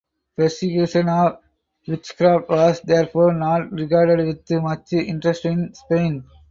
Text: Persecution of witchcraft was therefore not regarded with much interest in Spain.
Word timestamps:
Persecution 0.35 1.07
of 1.09 1.43
witchcraft 1.87 2.49
was 2.49 2.81
therefore 2.81 3.33
not 3.33 3.71
regarded 3.71 4.25
with 4.25 4.49
much 4.59 4.93
interest 4.93 5.45
in 5.45 5.75
Spain. 5.75 6.23